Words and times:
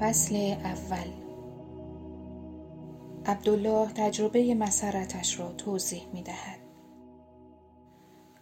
فصل 0.00 0.36
اول 0.64 1.10
عبدالله 3.26 3.92
تجربه 3.92 4.54
مسرتش 4.54 5.40
را 5.40 5.52
توضیح 5.52 6.02
می 6.12 6.22
دهد. 6.22 6.58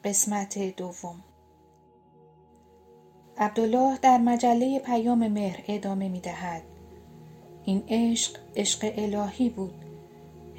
قسمت 0.04 0.76
دوم 0.76 1.24
عبدالله 3.38 3.98
در 4.02 4.18
مجله 4.18 4.78
پیام 4.78 5.28
مهر 5.28 5.64
ادامه 5.68 6.08
می 6.08 6.20
دهد. 6.20 6.62
این 7.64 7.82
عشق 7.88 8.38
عشق 8.56 8.92
الهی 8.96 9.48
بود 9.48 9.84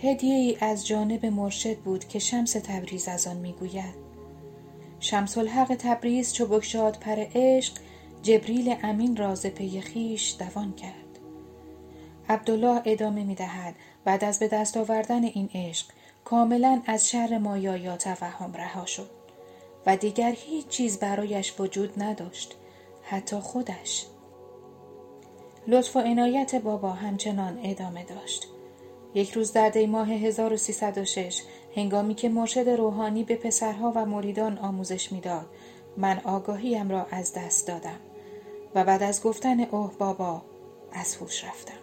هدیه 0.02 0.35
ای 0.35 0.57
از 0.61 0.88
جانب 0.88 1.25
مرشد 1.25 1.77
بود 1.77 2.07
که 2.07 2.19
شمس 2.19 2.52
تبریز 2.52 3.07
از 3.07 3.27
آن 3.27 3.38
می 3.38 3.53
گوید 3.53 3.95
شمس 4.99 5.38
الحق 5.38 5.75
تبریز 5.75 6.33
چو 6.33 6.45
بگشاد 6.45 6.99
پر 6.99 7.25
عشق 7.35 7.73
جبریل 8.23 8.75
امین 8.83 9.15
را 9.15 9.35
ز 9.35 9.45
پی 9.45 9.81
خویش 9.81 10.35
دوان 10.39 10.73
کرد. 10.73 11.19
عبدالله 12.29 12.81
ادامه 12.85 13.23
می 13.23 13.35
دهد 13.35 13.75
بعد 14.05 14.23
از 14.23 14.39
به 14.39 14.47
دست 14.47 14.77
آوردن 14.77 15.23
این 15.23 15.49
عشق 15.53 15.85
کاملا 16.25 16.81
از 16.85 17.09
شر 17.09 17.37
مایا 17.37 17.77
یا 17.77 17.97
توهم 17.97 18.53
رها 18.53 18.85
شد 18.85 19.09
و 19.85 19.97
دیگر 19.97 20.31
هیچ 20.37 20.67
چیز 20.67 20.99
برایش 20.99 21.59
وجود 21.59 22.03
نداشت 22.03 22.55
حتی 23.03 23.35
خودش. 23.35 24.05
لطف 25.67 25.95
و 25.95 25.99
عنایت 25.99 26.55
بابا 26.55 26.91
همچنان 26.91 27.59
ادامه 27.63 28.03
داشت. 28.03 28.47
یک 29.13 29.31
روز 29.31 29.53
در 29.53 29.69
دی 29.69 29.85
ماه 29.85 30.09
1306 30.09 31.41
هنگامی 31.75 32.16
که 32.16 32.29
مرشد 32.29 32.69
روحانی 32.69 33.23
به 33.23 33.35
پسرها 33.35 33.91
و 33.95 34.05
مریدان 34.05 34.57
آموزش 34.57 35.11
می‌داد 35.11 35.45
من 35.97 36.19
آگاهیم 36.23 36.89
را 36.89 37.05
از 37.11 37.33
دست 37.33 37.67
دادم. 37.67 37.99
و 38.75 38.84
بعد 38.84 39.03
از 39.03 39.23
گفتن 39.23 39.59
اوه 39.59 39.98
بابا 39.98 40.42
از 40.92 41.16
هوش 41.16 41.44
رفتم. 41.44 41.80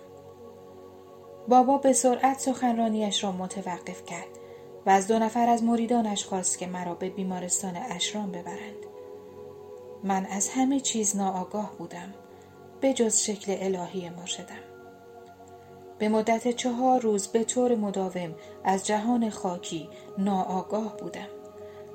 بابا 1.48 1.78
به 1.78 1.92
سرعت 1.92 2.38
سخنرانیش 2.38 3.24
را 3.24 3.32
متوقف 3.32 4.04
کرد 4.04 4.28
و 4.86 4.90
از 4.90 5.08
دو 5.08 5.18
نفر 5.18 5.48
از 5.48 5.62
مریدانش 5.62 6.24
خواست 6.24 6.58
که 6.58 6.66
مرا 6.66 6.94
به 6.94 7.10
بیمارستان 7.10 7.76
اشرام 7.76 8.32
ببرند. 8.32 8.86
من 10.04 10.26
از 10.26 10.48
همه 10.48 10.80
چیز 10.80 11.16
ناآگاه 11.16 11.72
بودم 11.78 12.14
به 12.80 12.92
جز 12.92 13.16
شکل 13.20 13.56
الهی 13.60 14.10
مرشدم. 14.10 14.66
به 15.98 16.08
مدت 16.08 16.48
چهار 16.48 17.00
روز 17.00 17.28
به 17.28 17.44
طور 17.44 17.74
مداوم 17.74 18.34
از 18.64 18.86
جهان 18.86 19.30
خاکی 19.30 19.88
ناآگاه 20.18 20.96
بودم 20.96 21.28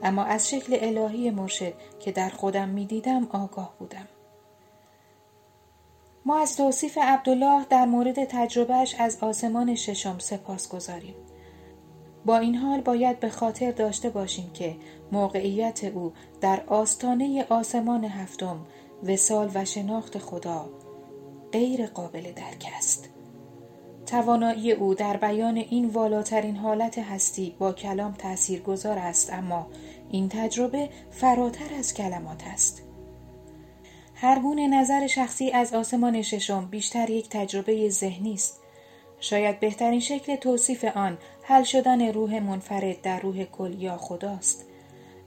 اما 0.04 0.24
از 0.24 0.50
شکل 0.50 0.78
الهی 0.82 1.30
مرشد 1.30 1.74
که 2.00 2.12
در 2.12 2.30
خودم 2.30 2.70
می 2.70 2.86
دیدم 2.86 3.28
آگاه 3.32 3.76
بودم. 3.80 4.08
ما 6.32 6.40
از 6.40 6.58
توصیف 6.58 6.98
عبدالله 6.98 7.66
در 7.70 7.86
مورد 7.86 8.24
تجربهش 8.24 8.96
از 9.00 9.18
آسمان 9.22 9.76
ششم 9.76 10.16
سپاس 10.20 10.70
گذاریم. 10.70 11.16
با 12.26 12.38
این 12.38 12.56
حال 12.56 12.82
باید 12.82 13.20
به 13.20 13.30
خاطر 13.30 13.72
داشته 13.72 14.10
باشیم 14.10 14.52
که 14.54 14.76
موقعیت 15.12 15.84
او 15.84 16.14
در 16.42 16.64
آستانه 16.68 17.46
آسمان 17.50 18.04
هفتم 18.06 18.66
وسال 19.04 19.52
و 19.54 19.66
شناخت 19.66 20.18
خدا 20.18 20.70
غیر 21.52 21.86
قابل 21.86 22.22
درک 22.22 22.68
است. 22.78 23.10
توانایی 24.06 24.72
او 24.72 24.94
در 24.94 25.18
بیان 25.18 25.58
این 25.58 25.86
والاترین 25.86 26.56
حالت 26.56 27.00
هستی 27.00 27.56
با 27.60 27.74
کلام 27.74 28.14
تأثیر 28.14 28.62
گذار 28.62 28.98
است 28.98 29.34
اما 29.34 29.68
این 30.10 30.30
تجربه 30.30 30.90
فراتر 31.10 31.76
از 31.80 31.94
کلمات 31.94 32.44
است. 32.54 32.91
هر 34.22 34.40
گونه 34.40 34.68
نظر 34.68 35.08
شخصی 35.08 35.52
از 35.52 35.74
آسمان 35.74 36.22
ششم 36.22 36.66
بیشتر 36.66 37.10
یک 37.10 37.30
تجربه 37.30 37.90
ذهنی 37.90 38.34
است. 38.34 38.60
شاید 39.20 39.60
بهترین 39.60 40.00
شکل 40.00 40.36
توصیف 40.36 40.86
آن 40.86 41.18
حل 41.44 41.64
شدن 41.64 42.14
روح 42.14 42.40
منفرد 42.40 43.02
در 43.02 43.20
روح 43.20 43.44
کل 43.44 43.82
یا 43.82 43.98
خداست. 43.98 44.66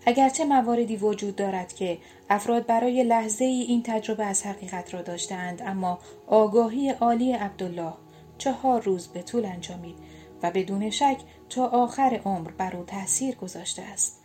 اگرچه 0.06 0.44
مواردی 0.44 0.96
وجود 0.96 1.36
دارد 1.36 1.72
که 1.72 1.98
افراد 2.30 2.66
برای 2.66 3.04
لحظه 3.04 3.44
ای 3.44 3.62
این 3.62 3.82
تجربه 3.82 4.24
از 4.24 4.46
حقیقت 4.46 4.94
را 4.94 5.02
داشتند 5.02 5.62
اما 5.62 5.98
آگاهی 6.26 6.90
عالی 6.90 7.32
عبدالله 7.32 7.92
چهار 8.38 8.82
روز 8.82 9.08
به 9.08 9.22
طول 9.22 9.44
انجامید 9.44 9.96
و 10.42 10.50
بدون 10.50 10.90
شک 10.90 11.18
تا 11.50 11.66
آخر 11.66 12.20
عمر 12.24 12.50
بر 12.50 12.76
او 12.76 12.84
تاثیر 12.84 13.34
گذاشته 13.34 13.82
است 13.82 14.20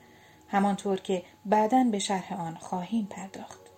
همانطور 0.47 0.99
که 0.99 1.23
بعدا 1.45 1.83
به 1.91 1.99
شرح 1.99 2.41
آن 2.41 2.55
خواهیم 2.55 3.07
پرداخت 3.09 3.68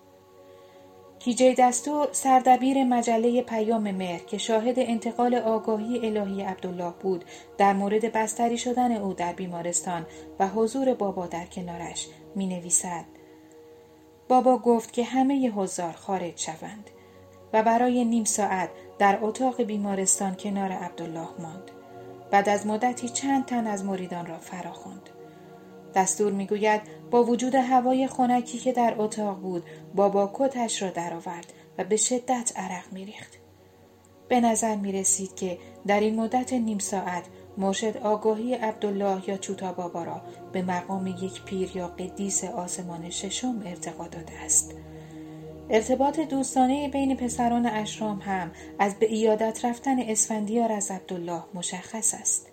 کیجی 1.24 1.54
دستور 1.54 2.10
سردبیر 2.12 2.84
مجله 2.84 3.42
پیام 3.42 3.92
مهر 3.92 4.20
که 4.20 4.38
شاهد 4.38 4.76
انتقال 4.78 5.36
آگاهی 5.36 6.06
الهی 6.06 6.42
عبدالله 6.42 6.94
بود 7.02 7.26
در 7.58 7.74
مورد 7.74 8.12
بستری 8.12 8.58
شدن 8.58 8.92
او 8.92 9.14
در 9.14 9.34
بیمارستان 9.34 10.06
و 10.40 10.48
حضور 10.48 10.94
بابا 10.94 11.28
در 11.28 11.46
کنارش 11.46 12.08
می 12.36 12.48
نویسد. 12.48 13.06
بابا 14.28 14.58
گفت 14.58 14.94
که 14.94 15.04
همه 15.04 15.50
حضار 15.50 15.92
خارج 15.92 16.40
شوند 16.40 16.90
و 17.54 17.64
برای 17.64 18.06
نیم 18.06 18.24
ساعت 18.24 18.70
در 19.00 19.20
اتاق 19.22 19.62
بیمارستان 19.62 20.36
کنار 20.36 20.72
عبدالله 20.72 21.30
ماند. 21.40 21.72
بعد 22.32 22.50
از 22.50 22.68
مدتی 22.68 23.10
چند 23.10 23.46
تن 23.46 23.68
از 23.68 23.86
مریدان 23.86 24.26
را 24.26 24.38
فراخواند. 24.38 25.10
دستور 25.96 26.32
می‌گوید 26.32 26.82
با 27.12 27.24
وجود 27.24 27.56
هوای 27.56 28.08
خنکی 28.08 28.58
که 28.58 28.72
در 28.72 28.96
اتاق 28.98 29.40
بود 29.40 29.64
بابا 29.96 30.32
کتش 30.34 30.82
را 30.82 30.90
درآورد 30.90 31.54
و 31.78 31.84
به 31.84 31.98
شدت 31.98 32.52
عرق 32.56 32.84
میریخت 32.92 33.38
به 34.28 34.42
نظر 34.42 34.76
می 34.76 34.92
رسید 34.92 35.36
که 35.36 35.58
در 35.88 36.00
این 36.00 36.16
مدت 36.16 36.54
نیم 36.54 36.80
ساعت 36.80 37.24
مرشد 37.58 37.98
آگاهی 37.98 38.54
عبدالله 38.54 39.30
یا 39.30 39.38
چوتا 39.38 39.74
بابا 39.74 40.04
را 40.04 40.22
به 40.52 40.62
مقام 40.62 41.08
یک 41.08 41.44
پیر 41.44 41.78
یا 41.78 41.88
قدیس 41.88 42.44
آسمان 42.44 43.10
ششم 43.10 43.62
ارتقا 43.66 44.08
داده 44.08 44.34
است. 44.46 44.76
ارتباط 45.70 46.20
دوستانه 46.20 46.90
بین 46.90 47.18
پسران 47.18 47.66
اشرام 47.66 48.20
هم 48.20 48.52
از 48.80 48.96
به 48.96 49.06
ایادت 49.06 49.66
رفتن 49.66 50.00
اسفندیار 50.00 50.72
از 50.72 50.92
عبدالله 50.92 51.44
مشخص 51.54 52.14
است. 52.14 52.51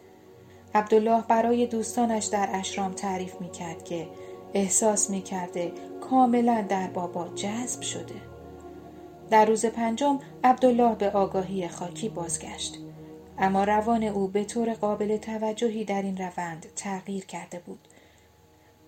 عبدالله 0.75 1.23
برای 1.29 1.67
دوستانش 1.67 2.25
در 2.25 2.49
اشرام 2.53 2.93
تعریف 2.93 3.41
می 3.41 3.51
کرد 3.51 3.85
که 3.85 4.09
احساس 4.55 5.11
می 5.11 5.23
کرده 5.23 5.73
کاملا 6.01 6.65
در 6.69 6.87
بابا 6.87 7.29
جذب 7.29 7.83
شده. 7.83 8.15
در 9.31 9.45
روز 9.45 9.67
پنجم 9.67 10.19
عبدالله 10.45 10.95
به 10.95 11.11
آگاهی 11.11 11.69
خاکی 11.69 12.09
بازگشت. 12.09 12.79
اما 13.39 13.65
روان 13.65 14.03
او 14.03 14.29
به 14.29 14.45
طور 14.45 14.73
قابل 14.75 15.17
توجهی 15.17 15.85
در 15.85 16.03
این 16.03 16.17
روند 16.17 16.67
تغییر 16.77 17.25
کرده 17.25 17.59
بود. 17.59 17.89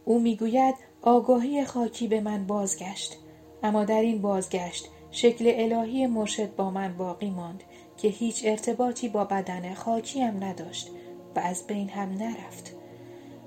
او 0.04 0.20
می‌گوید 0.20 0.74
آگاهی 1.02 1.64
خاکی 1.64 2.08
به 2.08 2.20
من 2.20 2.47
بازگشت 2.47 3.16
اما 3.62 3.84
در 3.84 4.00
این 4.00 4.22
بازگشت 4.22 4.88
شکل 5.10 5.52
الهی 5.56 6.06
مرشد 6.06 6.56
با 6.56 6.70
من 6.70 6.97
باقی 6.97 7.30
ماند 7.30 7.62
که 7.97 8.08
هیچ 8.08 8.42
ارتباطی 8.44 9.08
با 9.08 9.24
بدن 9.24 9.74
خاکی 9.74 10.20
هم 10.20 10.44
نداشت 10.44 10.91
و 11.36 11.38
از 11.38 11.66
بین 11.66 11.88
هم 11.88 12.08
نرفت. 12.08 12.76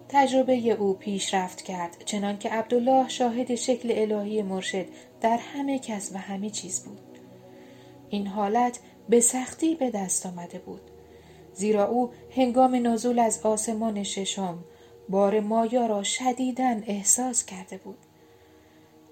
تجربه 0.09 0.53
او 0.53 0.94
پیشرفت 0.94 1.61
کرد 1.61 2.03
چنان 2.05 2.38
که 2.38 2.49
عبدالله 2.49 3.07
شاهد 3.07 3.55
شکل 3.55 3.91
الهی 3.95 4.41
مرشد 4.41 4.85
در 5.21 5.38
همه 5.38 5.79
کس 5.79 6.11
و 6.13 6.17
همه 6.17 6.49
چیز 6.49 6.83
بود. 6.83 7.19
این 8.09 8.27
حالت 8.27 8.79
به 9.09 9.19
سختی 9.19 9.75
به 9.75 9.89
دست 9.89 10.25
آمده 10.25 10.59
بود. 10.59 10.81
زیرا 11.53 11.88
او 11.88 12.09
هنگام 12.35 12.88
نزول 12.88 13.19
از 13.19 13.41
آسمان 13.45 14.03
ششم 14.03 14.63
بار 15.09 15.39
مایا 15.39 15.85
را 15.85 16.03
شدیدن 16.03 16.83
احساس 16.88 17.45
کرده 17.45 17.77
بود. 17.77 17.97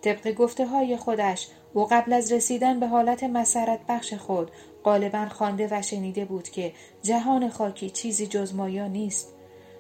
طبق 0.01 0.31
گفته 0.31 0.65
های 0.65 0.97
خودش 0.97 1.47
او 1.73 1.85
قبل 1.85 2.13
از 2.13 2.31
رسیدن 2.31 2.79
به 2.79 2.87
حالت 2.87 3.23
مسرت 3.23 3.79
بخش 3.87 4.13
خود 4.13 4.51
غالبا 4.85 5.25
خوانده 5.29 5.67
و 5.71 5.81
شنیده 5.81 6.25
بود 6.25 6.49
که 6.49 6.73
جهان 7.03 7.49
خاکی 7.49 7.89
چیزی 7.89 8.27
جز 8.27 8.55
مایا 8.55 8.87
نیست 8.87 9.33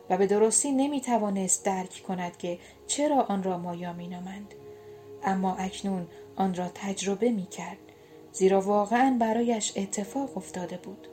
و 0.09 0.17
به 0.17 0.27
درستی 0.27 0.71
نمی 0.71 1.01
توانست 1.01 1.65
درک 1.65 2.03
کند 2.07 2.37
که 2.37 2.59
چرا 2.87 3.21
آن 3.21 3.43
را 3.43 3.57
مایا 3.57 3.93
می 3.93 4.07
نامند. 4.07 4.53
اما 5.23 5.55
اکنون 5.55 6.07
آن 6.35 6.55
را 6.55 6.67
تجربه 6.75 7.31
می 7.31 7.45
کرد 7.45 7.77
زیرا 8.33 8.61
واقعا 8.61 9.17
برایش 9.19 9.73
اتفاق 9.75 10.37
افتاده 10.37 10.77
بود. 10.77 11.07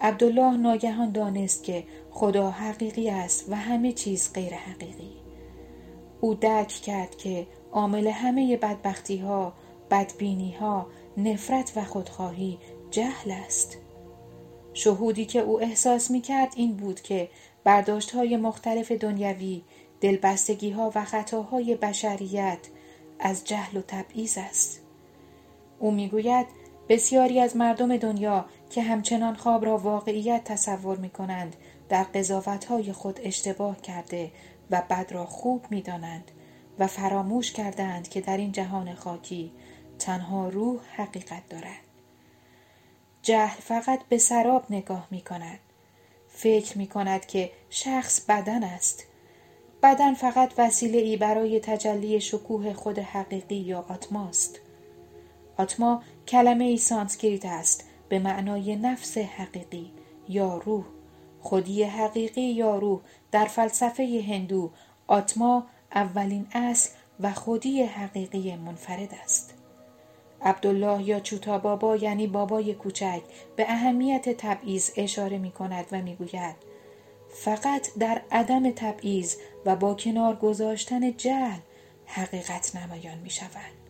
عبدالله 0.00 0.56
ناگهان 0.56 1.12
دانست 1.12 1.64
که 1.64 1.84
خدا 2.10 2.50
حقیقی 2.50 3.10
است 3.10 3.48
و 3.48 3.54
همه 3.54 3.92
چیز 3.92 4.32
غیر 4.32 4.54
حقیقی. 4.54 5.12
او 6.20 6.34
درک 6.34 6.68
کرد 6.68 7.16
که 7.16 7.46
عامل 7.72 8.06
همه 8.06 8.56
بدبختی 8.56 9.18
ها، 9.18 9.52
بدبینی 9.90 10.52
ها، 10.52 10.86
نفرت 11.16 11.72
و 11.76 11.84
خودخواهی 11.84 12.58
جهل 12.90 13.30
است. 13.30 13.78
شهودی 14.74 15.24
که 15.24 15.40
او 15.40 15.62
احساس 15.62 16.10
می 16.10 16.20
کرد 16.20 16.52
این 16.56 16.76
بود 16.76 17.00
که 17.00 17.28
برداشت 17.64 18.10
های 18.10 18.36
مختلف 18.36 18.92
دنیوی، 18.92 19.62
دلبستگی 20.00 20.70
ها 20.70 20.92
و 20.94 21.04
خطاهای 21.04 21.74
بشریت 21.74 22.58
از 23.18 23.44
جهل 23.44 23.76
و 23.76 23.82
تبعیض 23.82 24.38
است. 24.38 24.80
او 25.78 25.90
می‌گوید 25.90 26.46
بسیاری 26.88 27.40
از 27.40 27.56
مردم 27.56 27.96
دنیا 27.96 28.44
که 28.70 28.82
همچنان 28.82 29.34
خواب 29.34 29.64
را 29.64 29.78
واقعیت 29.78 30.44
تصور 30.44 30.96
می 30.96 31.10
کنند 31.10 31.56
در 31.88 32.06
های 32.68 32.92
خود 32.92 33.20
اشتباه 33.22 33.80
کرده 33.80 34.32
و 34.70 34.82
بد 34.90 35.12
را 35.12 35.26
خوب 35.26 35.66
می 35.70 35.82
دانند 35.82 36.30
و 36.78 36.86
فراموش 36.86 37.52
کردند 37.52 38.08
که 38.08 38.20
در 38.20 38.36
این 38.36 38.52
جهان 38.52 38.94
خاکی 38.94 39.52
تنها 39.98 40.48
روح 40.48 40.80
حقیقت 40.96 41.48
دارد. 41.48 41.89
جهل 43.30 43.60
فقط 43.60 44.00
به 44.08 44.18
سراب 44.18 44.64
نگاه 44.70 45.08
می 45.10 45.20
کند. 45.20 45.58
فکر 46.28 46.78
می 46.78 46.86
کند 46.86 47.26
که 47.26 47.50
شخص 47.70 48.20
بدن 48.20 48.64
است. 48.64 49.04
بدن 49.82 50.14
فقط 50.14 50.52
وسیله 50.58 50.98
ای 50.98 51.16
برای 51.16 51.60
تجلی 51.60 52.20
شکوه 52.20 52.72
خود 52.72 52.98
حقیقی 52.98 53.56
یا 53.56 53.84
آتماست. 53.88 54.60
آتما 55.56 56.02
کلمه 56.28 56.64
ای 56.64 56.76
سانسکریت 56.76 57.44
است 57.44 57.84
به 58.08 58.18
معنای 58.18 58.76
نفس 58.76 59.18
حقیقی 59.18 59.92
یا 60.28 60.56
روح 60.56 60.84
خودی 61.40 61.82
حقیقی 61.82 62.42
یا 62.52 62.78
روح 62.78 63.00
در 63.30 63.44
فلسفه 63.44 64.24
هندو 64.28 64.70
آتما 65.06 65.66
اولین 65.94 66.46
اصل 66.52 66.90
و 67.20 67.32
خودی 67.32 67.82
حقیقی 67.82 68.56
منفرد 68.56 69.14
است 69.22 69.59
عبدالله 70.42 71.02
یا 71.02 71.20
چوتا 71.20 71.58
بابا 71.58 71.96
یعنی 71.96 72.26
بابای 72.26 72.74
کوچک 72.74 73.22
به 73.56 73.66
اهمیت 73.68 74.28
تبعیض 74.28 74.90
اشاره 74.96 75.38
می 75.38 75.50
کند 75.50 75.86
و 75.92 76.02
می 76.02 76.16
گوید 76.16 76.56
فقط 77.34 77.88
در 77.98 78.22
عدم 78.32 78.70
تبعیض 78.70 79.36
و 79.66 79.76
با 79.76 79.94
کنار 79.94 80.36
گذاشتن 80.36 81.16
جهل 81.16 81.58
حقیقت 82.06 82.76
نمایان 82.76 83.18
می 83.18 83.30
شود. 83.30 83.80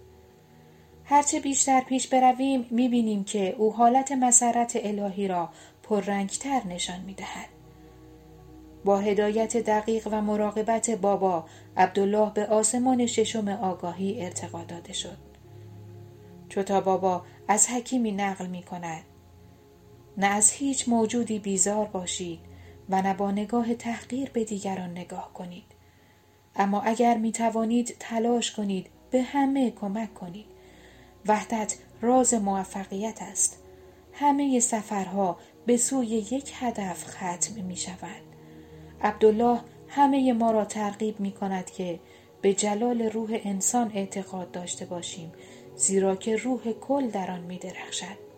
هرچه 1.04 1.40
بیشتر 1.40 1.80
پیش 1.80 2.08
برویم 2.08 2.66
می 2.70 2.88
بینیم 2.88 3.24
که 3.24 3.54
او 3.58 3.72
حالت 3.72 4.12
مسرت 4.12 4.72
الهی 4.82 5.28
را 5.28 5.48
پررنگتر 5.82 6.62
نشان 6.68 7.00
می 7.00 7.14
دهد. 7.14 7.48
با 8.84 8.98
هدایت 8.98 9.56
دقیق 9.56 10.08
و 10.10 10.20
مراقبت 10.20 10.90
بابا 10.90 11.44
عبدالله 11.76 12.32
به 12.34 12.46
آسمان 12.46 13.06
ششم 13.06 13.48
آگاهی 13.48 14.24
ارتقا 14.24 14.64
داده 14.64 14.92
شد. 14.92 15.29
چوتا 16.50 16.80
بابا 16.80 17.22
از 17.48 17.68
حکیمی 17.68 18.12
نقل 18.12 18.46
می 18.46 18.62
کند. 18.62 19.02
نه 20.16 20.26
از 20.26 20.50
هیچ 20.50 20.88
موجودی 20.88 21.38
بیزار 21.38 21.86
باشید 21.86 22.40
و 22.88 23.02
نه 23.02 23.14
با 23.14 23.30
نگاه 23.30 23.74
تحقیر 23.74 24.30
به 24.30 24.44
دیگران 24.44 24.90
نگاه 24.90 25.32
کنید. 25.34 25.64
اما 26.56 26.80
اگر 26.80 27.16
می 27.16 27.32
توانید 27.32 27.96
تلاش 28.00 28.52
کنید 28.52 28.86
به 29.10 29.22
همه 29.22 29.70
کمک 29.70 30.14
کنید. 30.14 30.46
وحدت 31.26 31.76
راز 32.00 32.34
موفقیت 32.34 33.22
است. 33.22 33.62
همه 34.12 34.60
سفرها 34.60 35.38
به 35.66 35.76
سوی 35.76 36.06
یک 36.06 36.52
هدف 36.54 37.04
ختم 37.04 37.62
می 37.62 37.76
شود. 37.76 38.22
عبدالله 39.02 39.60
همه 39.88 40.32
ما 40.32 40.50
را 40.50 40.64
ترغیب 40.64 41.20
می 41.20 41.32
کند 41.32 41.70
که 41.70 42.00
به 42.42 42.54
جلال 42.54 43.02
روح 43.02 43.40
انسان 43.44 43.90
اعتقاد 43.94 44.50
داشته 44.50 44.84
باشیم 44.84 45.32
زیرا 45.76 46.16
که 46.16 46.36
روح 46.36 46.72
کل 46.72 47.08
در 47.08 47.30
آن 47.30 47.40
می 47.40 47.58
درخشد. 47.58 48.30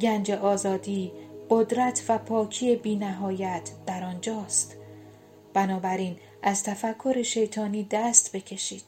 گنج 0.00 0.30
آزادی، 0.30 1.12
قدرت 1.50 2.04
و 2.08 2.18
پاکی 2.18 2.76
بینهایت 2.76 3.70
در 3.86 4.04
آنجاست. 4.04 4.76
بنابراین 5.54 6.16
از 6.42 6.62
تفکر 6.62 7.22
شیطانی 7.22 7.86
دست 7.90 8.36
بکشید. 8.36 8.84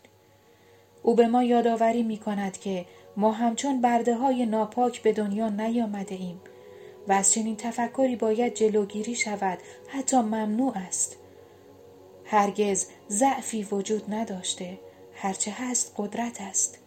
او 1.03 1.15
به 1.15 1.27
ما 1.27 1.43
یادآوری 1.43 2.03
می 2.03 2.19
کند 2.19 2.59
که 2.59 2.87
ما 3.17 3.33
همچون 3.33 3.81
برده 3.81 4.15
های 4.15 4.47
ناپاک 4.47 5.03
به 5.03 5.13
دنیا 5.13 5.49
نیامده 5.49 6.15
ایم 6.15 6.41
و 7.09 7.13
از 7.13 7.33
چنین 7.33 7.57
تفکری 7.57 8.17
باید 8.17 8.55
جلوگیری 8.55 9.15
شود 9.15 9.59
حتی 9.89 10.17
ممنوع 10.17 10.73
است 10.77 11.17
هرگز 12.25 12.87
ضعفی 13.11 13.63
وجود 13.63 14.15
نداشته 14.15 14.79
هرچه 15.17 15.51
هست 15.51 15.93
قدرت 15.97 16.41
است. 16.41 16.79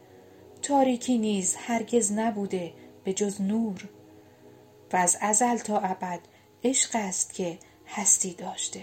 تاریکی 0.61 1.17
نیز 1.17 1.55
هرگز 1.55 2.11
نبوده 2.11 2.73
به 3.03 3.13
جز 3.13 3.41
نور. 3.41 3.89
و 4.93 4.97
از 4.97 5.17
ازل 5.21 5.57
تا 5.57 5.79
ابد 5.79 6.19
عشق 6.63 6.89
است 6.93 7.33
که 7.33 7.59
هستی 7.87 8.33
داشته. 8.33 8.81